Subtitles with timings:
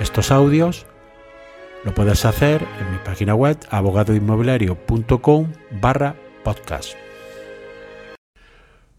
[0.00, 0.86] estos audios,
[1.84, 6.94] lo puedes hacer en mi página web abogadoinmobiliario.com barra podcast.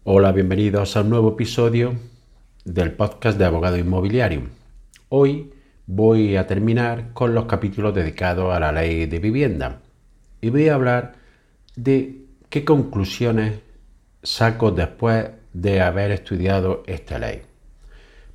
[0.04, 1.94] Hola, bienvenidos a un nuevo episodio
[2.64, 4.42] del podcast de Abogado Inmobiliario.
[5.08, 5.52] Hoy
[5.86, 9.80] voy a terminar con los capítulos dedicados a la ley de vivienda
[10.42, 11.14] y voy a hablar
[11.76, 13.60] de qué conclusiones
[14.22, 17.40] saco después de haber estudiado esta ley.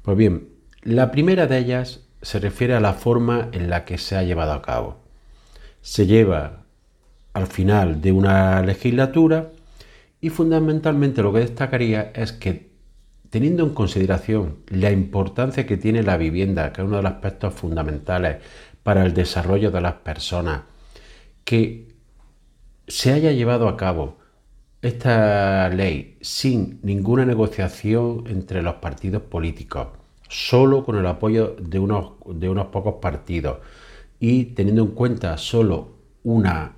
[0.01, 0.49] Pues bien,
[0.81, 4.51] la primera de ellas se refiere a la forma en la que se ha llevado
[4.53, 4.97] a cabo.
[5.81, 6.63] Se lleva
[7.33, 9.51] al final de una legislatura
[10.19, 12.71] y fundamentalmente lo que destacaría es que
[13.29, 17.53] teniendo en consideración la importancia que tiene la vivienda, que es uno de los aspectos
[17.53, 18.37] fundamentales
[18.81, 20.61] para el desarrollo de las personas,
[21.43, 21.93] que
[22.87, 24.17] se haya llevado a cabo
[24.81, 29.89] esta ley sin ninguna negociación entre los partidos políticos,
[30.27, 33.57] solo con el apoyo de unos, de unos pocos partidos
[34.19, 35.89] y teniendo en cuenta solo
[36.23, 36.73] una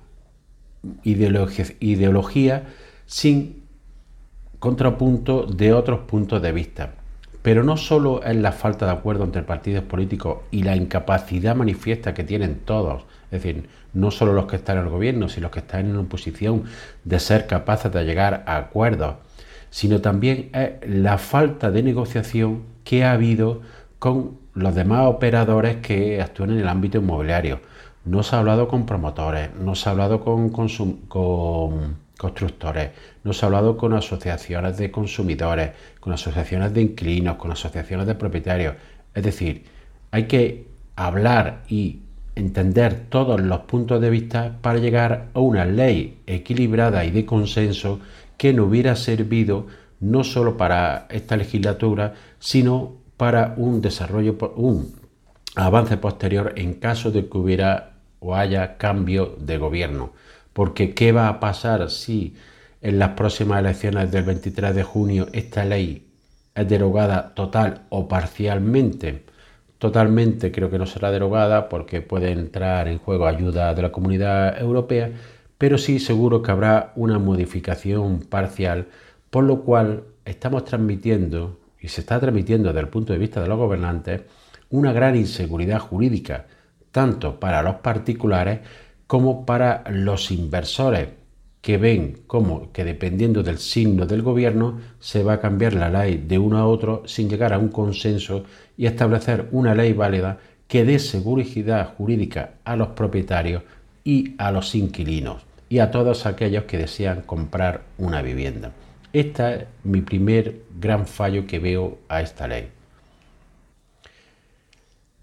[1.02, 2.64] ideología,
[3.06, 3.62] sin
[4.58, 6.94] contrapunto de otros puntos de vista.
[7.42, 12.12] Pero no solo es la falta de acuerdo entre partidos políticos y la incapacidad manifiesta
[12.12, 15.52] que tienen todos, es decir, no solo los que están en el gobierno, sino los
[15.52, 16.64] que están en una posición
[17.04, 19.16] de ser capaces de llegar a acuerdos,
[19.70, 23.60] sino también es la falta de negociación que ha habido
[23.98, 27.60] con los demás operadores que actúan en el ámbito inmobiliario.
[28.06, 30.48] No se ha hablado con promotores, no se ha hablado con,
[32.16, 32.90] constructores,
[33.24, 38.14] no se ha hablado con asociaciones de consumidores, con asociaciones de inquilinos, con asociaciones de
[38.14, 38.76] propietarios.
[39.14, 39.66] Es decir,
[40.10, 41.98] hay que hablar y
[42.36, 48.00] entender todos los puntos de vista para llegar a una ley equilibrada y de consenso
[48.38, 49.66] que no hubiera servido
[50.00, 54.94] no solo para esta legislatura, sino para un desarrollo, un
[55.56, 60.12] avance posterior en caso de que hubiera o haya cambio de gobierno.
[60.52, 62.34] Porque ¿qué va a pasar si
[62.80, 66.08] en las próximas elecciones del 23 de junio esta ley
[66.54, 69.24] es derogada total o parcialmente?
[69.78, 74.60] Totalmente creo que no será derogada porque puede entrar en juego ayuda de la comunidad
[74.60, 75.12] europea,
[75.56, 78.88] pero sí seguro que habrá una modificación parcial
[79.30, 83.48] por lo cual estamos transmitiendo, y se está transmitiendo desde el punto de vista de
[83.48, 84.22] los gobernantes,
[84.70, 86.46] una gran inseguridad jurídica,
[86.90, 88.60] tanto para los particulares
[89.06, 91.08] como para los inversores,
[91.60, 96.24] que ven como que dependiendo del signo del gobierno se va a cambiar la ley
[96.26, 98.44] de uno a otro sin llegar a un consenso
[98.76, 103.62] y establecer una ley válida que dé seguridad jurídica a los propietarios
[104.04, 108.72] y a los inquilinos y a todos aquellos que desean comprar una vivienda.
[109.12, 112.68] Este es mi primer gran fallo que veo a esta ley.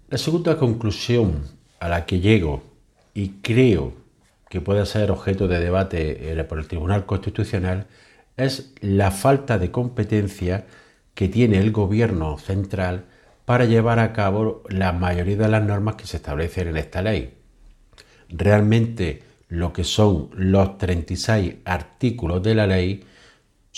[0.08, 1.44] La segunda conclusión
[1.78, 2.62] a la que llego
[3.14, 3.92] y creo
[4.48, 7.86] que puede ser objeto de debate eh, por el Tribunal Constitucional
[8.36, 10.66] es la falta de competencia
[11.14, 13.04] que tiene el gobierno central
[13.44, 17.34] para llevar a cabo la mayoría de las normas que se establecen en esta ley.
[18.28, 23.04] Realmente lo que son los 36 artículos de la ley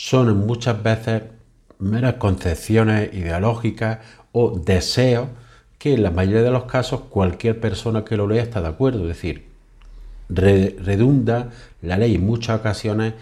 [0.01, 1.25] son muchas veces
[1.81, 3.99] meras concepciones ideológicas
[4.31, 5.27] o deseos
[5.77, 9.03] que en la mayoría de los casos cualquier persona que lo lea está de acuerdo.
[9.03, 9.47] Es decir,
[10.29, 11.51] redunda
[11.83, 13.15] la ley en muchas ocasiones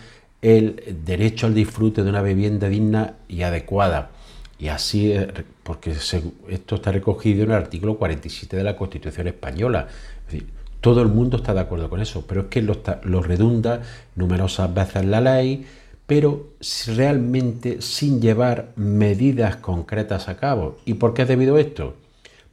[0.43, 4.11] el derecho al disfrute de una vivienda digna y adecuada.
[4.59, 5.15] Y así,
[5.63, 9.89] porque esto está recogido en el artículo 47 de la Constitución española.
[10.27, 10.51] Es decir,
[10.83, 13.81] todo el mundo está de acuerdo con eso, pero es que lo, lo redunda
[14.15, 15.67] numerosas veces la ley,
[16.07, 16.55] pero
[16.87, 20.79] realmente sin llevar medidas concretas a cabo.
[20.85, 21.97] ¿Y por qué es debido a esto?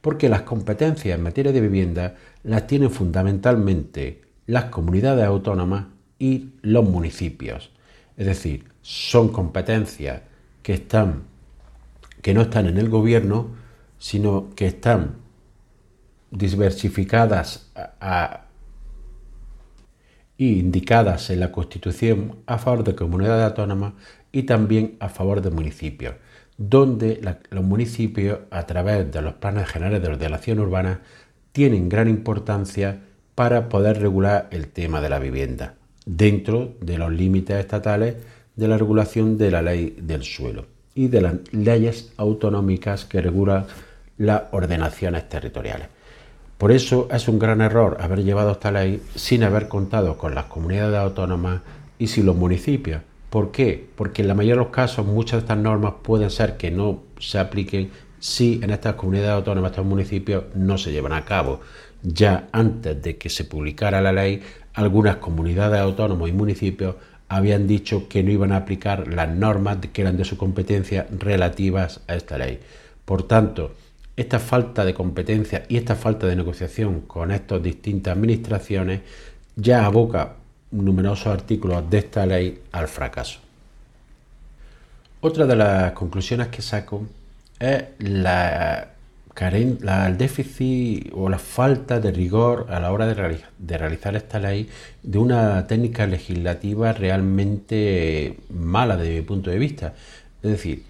[0.00, 5.86] Porque las competencias en materia de vivienda las tienen fundamentalmente las comunidades autónomas
[6.18, 7.70] y los municipios.
[8.16, 10.22] Es decir, son competencias
[10.62, 11.34] que están
[12.24, 13.48] que no están en el gobierno,
[13.98, 15.16] sino que están
[16.30, 18.43] diversificadas a,
[20.52, 23.94] indicadas en la Constitución a favor de comunidades autónomas
[24.32, 26.14] y también a favor de municipios.
[26.56, 27.20] donde
[27.50, 31.00] los municipios, a través de los planes generales de ordenación urbana,
[31.50, 33.00] tienen gran importancia
[33.34, 35.74] para poder regular el tema de la vivienda,
[36.06, 38.16] dentro de los límites estatales
[38.54, 43.66] de la regulación de la ley del suelo y de las leyes autonómicas que regulan
[44.16, 45.88] las ordenaciones territoriales.
[46.64, 50.46] Por eso es un gran error haber llevado esta ley sin haber contado con las
[50.46, 51.60] comunidades autónomas
[51.98, 53.02] y sin los municipios.
[53.28, 53.86] ¿Por qué?
[53.94, 57.02] Porque en la mayoría de los casos muchas de estas normas pueden ser que no
[57.18, 61.60] se apliquen si en estas comunidades autónomas, estos municipios, no se llevan a cabo.
[62.02, 64.40] Ya antes de que se publicara la ley,
[64.72, 66.94] algunas comunidades autónomas y municipios
[67.28, 72.00] habían dicho que no iban a aplicar las normas que eran de su competencia relativas
[72.08, 72.58] a esta ley.
[73.04, 73.72] Por tanto,
[74.16, 79.00] esta falta de competencia y esta falta de negociación con estas distintas administraciones
[79.56, 80.36] ya aboca
[80.70, 83.40] numerosos artículos de esta ley al fracaso.
[85.20, 87.06] Otra de las conclusiones que saco
[87.58, 88.88] es la,
[89.40, 94.68] el déficit o la falta de rigor a la hora de, de, realizar esta ley
[95.02, 99.94] de una técnica legislativa realmente mala desde mi punto de vista.
[100.42, 100.84] Es decir,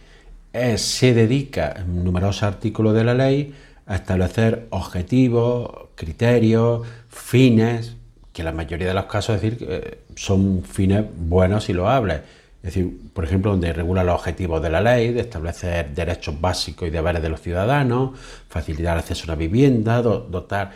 [0.76, 3.54] se dedica en numerosos artículos de la ley
[3.86, 7.96] a establecer objetivos, criterios, fines,
[8.32, 12.20] que en la mayoría de los casos decir, eh, son fines buenos y loables.
[12.62, 16.88] Es decir, por ejemplo, donde regula los objetivos de la ley, de establecer derechos básicos
[16.88, 18.18] y deberes de los ciudadanos,
[18.48, 20.72] facilitar acceso a una vivienda, dotar.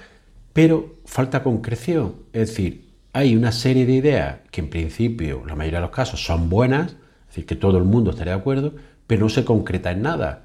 [0.52, 2.14] Pero falta concreción.
[2.32, 6.22] Es decir, hay una serie de ideas que en principio, la mayoría de los casos,
[6.22, 8.74] son buenas, es decir, que todo el mundo estaría de acuerdo,
[9.08, 10.42] pero no se concreta en nada.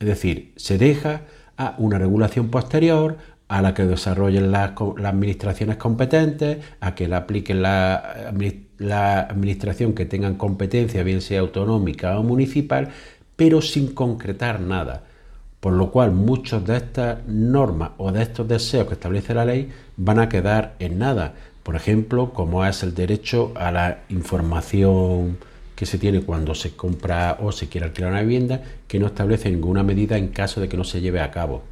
[0.00, 1.22] Es decir, se deja
[1.58, 3.18] a una regulación posterior,
[3.48, 4.72] a la que desarrollen las,
[5.04, 8.32] administraciones competentes, a que la apliquen la,
[8.78, 12.88] la administración que tengan competencia, bien sea autonómica o municipal,
[13.36, 15.04] pero sin concretar nada.
[15.60, 19.70] Por lo cual muchas de estas normas o de estos deseos que establece la ley
[19.96, 21.34] van a quedar en nada.
[21.62, 25.38] Por ejemplo, como es el derecho a la información
[25.74, 29.50] que se tiene cuando se compra o se quiere alquilar una vivienda que no establece
[29.50, 31.62] ninguna medida en caso de que no se lleve a cabo.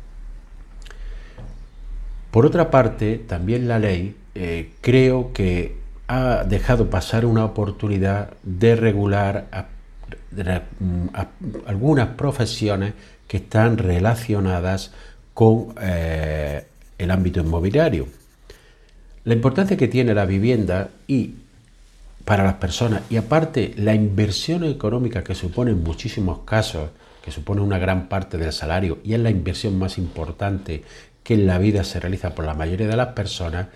[2.31, 5.76] Por otra parte, también la ley eh, creo que
[6.08, 9.69] ha dejado pasar una oportunidad de regular
[11.66, 12.94] algunas profesiones
[13.28, 14.93] que están relacionadas
[15.34, 16.66] con eh,
[16.98, 18.08] el ámbito inmobiliario.
[19.25, 21.34] La importancia que tiene la vivienda y
[22.24, 26.90] para las personas y aparte la inversión económica que supone en muchísimos casos,
[27.22, 30.82] que supone una gran parte del salario y es la inversión más importante
[31.22, 33.69] que en la vida se realiza por la mayoría de las personas,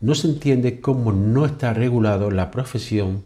[0.00, 3.24] no se entiende cómo no está regulado la profesión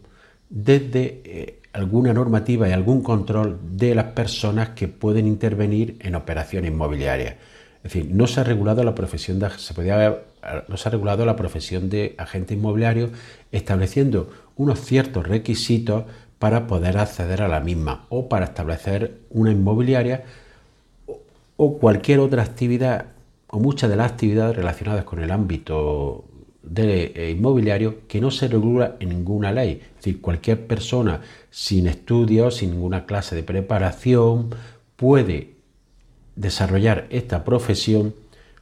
[0.49, 6.71] desde eh, alguna normativa y algún control de las personas que pueden intervenir en operaciones
[6.71, 7.35] inmobiliarias.
[7.77, 10.19] Es decir, no se ha regulado la profesión se podía
[10.67, 13.09] no se ha regulado la profesión de agente inmobiliario
[13.51, 14.29] estableciendo
[14.59, 16.03] unos ciertos requisitos
[16.37, 20.25] para poder acceder a la misma o para establecer una inmobiliaria
[21.55, 23.05] o cualquier otra actividad
[23.47, 26.25] o muchas de las actividades relacionadas con el ámbito
[26.61, 29.81] de, eh, inmobiliario que no se regula en ninguna ley.
[29.81, 34.49] Es decir, cualquier persona sin estudios, sin ninguna clase de preparación,
[34.97, 35.53] puede
[36.35, 38.13] desarrollar esta profesión,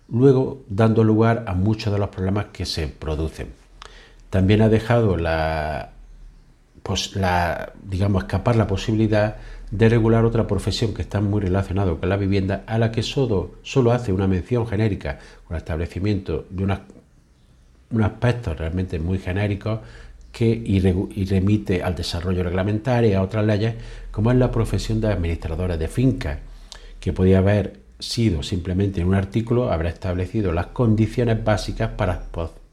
[0.09, 3.67] luego dando lugar a muchos de los problemas que se producen.
[4.29, 5.91] También ha dejado la,
[6.83, 9.37] pues la, digamos, escapar la posibilidad
[9.71, 13.55] de regular otra profesión que está muy relacionada con la vivienda, a la que solo,
[13.63, 16.79] solo hace una mención genérica con el establecimiento de unas,
[17.91, 19.81] un aspecto realmente muy genérico
[20.31, 23.75] que remite al desarrollo reglamentario y a otras leyes,
[24.11, 26.37] como es la profesión de administradores de fincas,
[26.99, 32.23] que podía haber sido simplemente en un artículo, habrá establecido las condiciones básicas para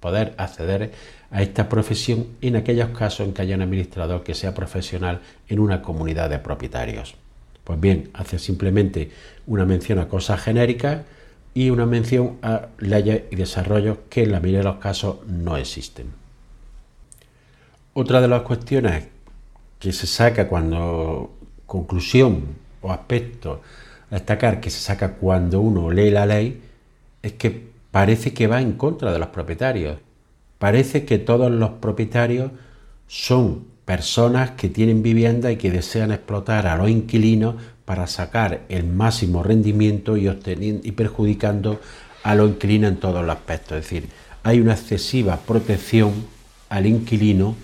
[0.00, 0.92] poder acceder
[1.34, 5.58] a esta profesión en aquellos casos en que haya un administrador que sea profesional en
[5.58, 7.16] una comunidad de propietarios.
[7.64, 9.10] Pues bien, hace simplemente
[9.48, 11.00] una mención a cosas genéricas
[11.52, 15.56] y una mención a leyes y desarrollos que en la mayoría de los casos no
[15.56, 16.12] existen.
[17.94, 19.08] Otra de las cuestiones
[19.80, 21.34] que se saca cuando
[21.66, 22.44] conclusión
[22.80, 23.60] o aspecto
[24.08, 26.62] a destacar que se saca cuando uno lee la ley
[27.22, 29.98] es que parece que va en contra de los propietarios.
[30.58, 32.50] Parece que todos los propietarios
[33.06, 38.84] son personas que tienen vivienda y que desean explotar a los inquilinos para sacar el
[38.86, 40.28] máximo rendimiento y,
[40.92, 41.80] perjudicando
[42.22, 43.78] a los inquilinos en todos los aspectos.
[43.78, 44.08] Es decir,
[44.42, 46.12] hay una excesiva protección
[46.70, 47.54] al inquilino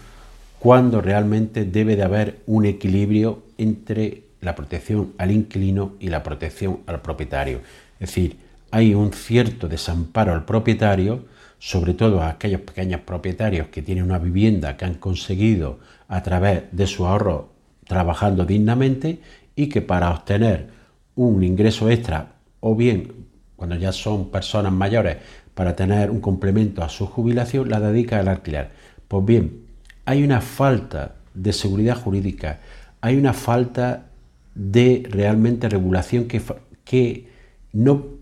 [0.59, 6.80] cuando realmente debe de haber un equilibrio entre la protección al inquilino y la protección
[6.87, 7.61] al propietario.
[7.99, 8.37] Es decir,
[8.70, 11.25] hay un cierto desamparo al propietario,
[11.61, 16.64] sobre todo a aquellos pequeños propietarios que tienen una vivienda que han conseguido a través
[16.73, 17.52] de su ahorro
[17.87, 19.21] trabajando dignamente
[19.55, 20.69] y que para obtener
[21.14, 23.26] un ingreso extra o bien
[23.57, 25.19] cuando ya son personas mayores
[25.55, 28.71] para tener un complemento a su jubilación la dedica al alquiler.
[29.07, 29.67] Pues bien,
[30.07, 32.61] hay una falta de seguridad jurídica,
[33.02, 34.07] hay una falta
[34.55, 36.40] de realmente regulación que,
[36.85, 37.29] que
[37.75, 38.20] no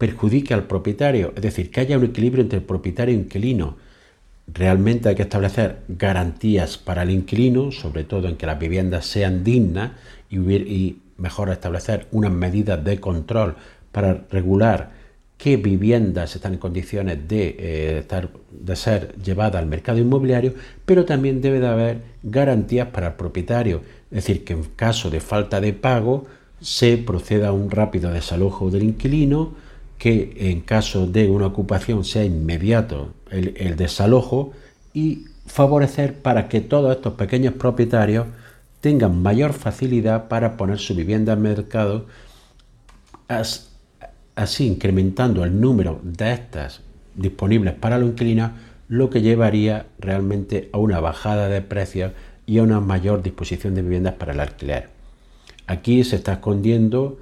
[0.00, 3.76] perjudique al propietario, es decir, que haya un equilibrio entre el propietario e inquilino.
[4.46, 9.44] Realmente hay que establecer garantías para el inquilino, sobre todo en que las viviendas sean
[9.44, 9.92] dignas
[10.30, 13.56] y, mejor establecer unas medidas de control
[13.92, 14.92] para regular
[15.36, 20.54] qué viviendas están en condiciones de, eh, estar, de ser llevadas al mercado inmobiliario,
[20.86, 25.20] pero también debe de haber garantías para el propietario, es decir, que en caso de
[25.20, 26.24] falta de pago
[26.58, 29.68] se proceda a un rápido desalojo del inquilino,
[30.00, 34.52] que en caso de una ocupación sea inmediato el, desalojo
[34.94, 38.26] y favorecer para que todos estos pequeños propietarios
[38.80, 42.06] tengan mayor facilidad para poner su vivienda al mercado
[44.34, 46.80] así incrementando el número de estas
[47.14, 48.52] disponibles para los inquilinos,
[48.88, 52.12] lo que llevaría realmente a una bajada de precios
[52.46, 54.88] y a una mayor disposición de viviendas para el alquiler.
[55.66, 57.18] Aquí se está escondiendo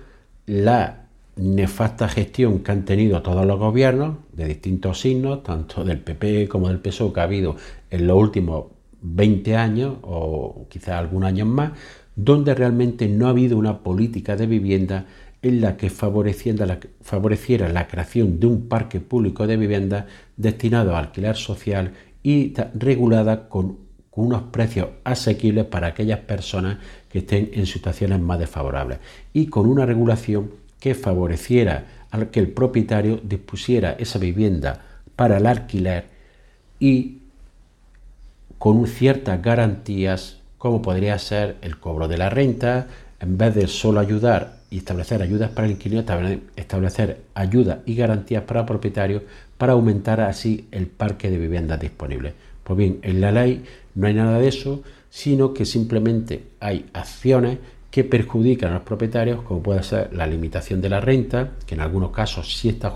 [0.46, 1.07] la
[1.38, 6.68] nefasta gestión que han tenido todos los gobiernos de distintos signos, tanto del PP como
[6.68, 7.56] del PSOE que ha habido
[7.90, 8.66] en los últimos
[9.00, 11.72] 20 años o quizás algún año más,
[12.16, 15.06] donde realmente no ha habido una política de vivienda
[15.40, 20.96] en la que favoreciera la, favoreciera la creación de un parque público de viviendas destinado
[20.96, 21.92] a alquiler social
[22.22, 26.78] y regulada con, unos precios asequibles para aquellas personas
[27.08, 28.98] que estén en situaciones más desfavorables
[29.32, 34.82] y con una regulación que favoreciera al que el propietario dispusiera esa vivienda
[35.16, 36.06] para el alquiler
[36.80, 37.18] y
[38.58, 42.88] con ciertas garantías como podría ser el cobro de la renta,
[43.20, 46.04] en vez de solo ayudar y establecer ayudas para el inquilino,
[46.56, 49.22] establecer ayudas y garantías para el propietario
[49.56, 52.34] para aumentar así el parque de viviendas disponibles.
[52.64, 57.58] Pues bien, en la ley no hay nada de eso, sino que simplemente hay acciones
[57.90, 61.80] que perjudican a los propietarios, como puede ser la limitación de la renta, que en
[61.80, 62.94] algunos casos sí, está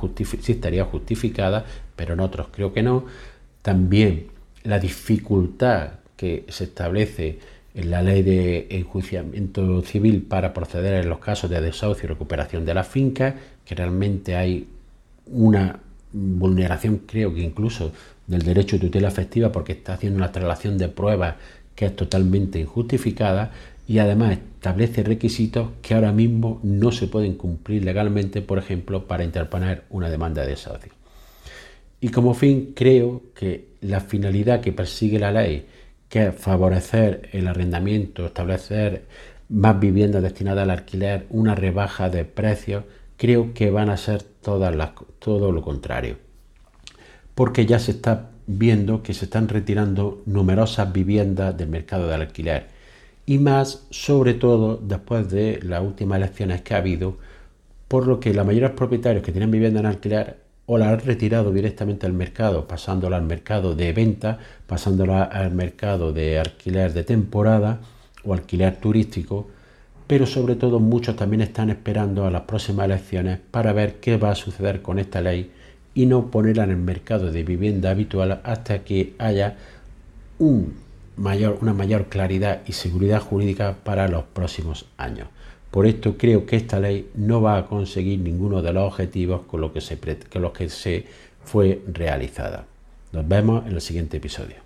[0.49, 1.65] estaría justificada,
[1.97, 3.07] pero en otros creo que no.
[3.63, 4.27] También
[4.65, 7.39] la dificultad que se establece
[7.75, 12.67] en la ley de enjuiciamiento civil para proceder en los casos de desahucio y recuperación
[12.67, 13.35] de la finca,
[13.65, 14.69] que realmente hay
[15.27, 15.81] una
[16.13, 17.93] vulneración, creo que incluso
[18.27, 21.37] del derecho de tutela efectiva, porque está haciendo una traslación de pruebas
[21.75, 23.53] que es totalmente injustificada
[23.87, 29.25] y además establece requisitos que ahora mismo no se pueden cumplir legalmente, por ejemplo, para
[29.25, 30.93] interponer una demanda de desahucio.
[32.01, 35.67] Y como fin, creo que la finalidad que persigue la ley
[36.09, 39.07] que favorecer el arrendamiento, establecer
[39.49, 42.85] más viviendas destinadas al alquiler, una rebaja de precios,
[43.17, 46.19] creo que van a ser todo lo contrario.
[47.35, 52.67] Porque ya se está viendo que se están retirando numerosas viviendas del mercado del alquiler.
[53.25, 57.19] Y más, sobre todo, después de las últimas elecciones que ha habido,
[57.89, 60.91] por lo que la mayoría de los propietarios que tienen vivienda en alquiler o la
[60.91, 66.93] han retirado directamente al mercado, pasándola al mercado de venta, pasándola al mercado de alquiler
[66.93, 67.81] de temporada
[68.25, 69.49] o alquiler turístico,
[70.07, 74.31] pero sobre todo muchos también están esperando a las próximas elecciones para ver qué va
[74.31, 75.51] a suceder con esta ley
[75.95, 79.57] y no ponerla en el mercado de vivienda habitual hasta que haya
[80.39, 80.75] un
[81.17, 85.29] mayor, una mayor claridad y seguridad jurídica para los próximos años.
[85.71, 89.61] Por esto creo que esta ley no va a conseguir ninguno de los objetivos con
[89.61, 91.07] los que se, con que se
[91.45, 92.67] fue realizada.
[93.13, 94.57] Nos vemos en el siguiente episodio.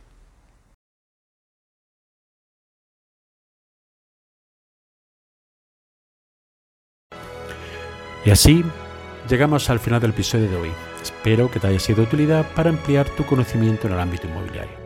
[8.24, 8.64] Y así
[9.28, 10.70] llegamos al final del episodio de hoy.
[11.00, 14.85] Espero que te haya sido de utilidad para ampliar tu conocimiento en el ámbito inmobiliario.